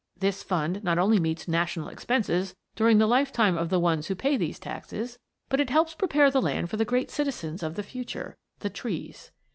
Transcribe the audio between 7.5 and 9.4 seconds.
of the future the trees.